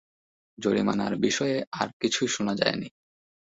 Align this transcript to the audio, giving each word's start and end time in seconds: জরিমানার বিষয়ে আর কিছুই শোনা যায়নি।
জরিমানার 0.57 1.13
বিষয়ে 1.17 1.57
আর 1.71 1.87
কিছুই 2.01 2.27
শোনা 2.27 2.53
যায়নি। 2.55 2.87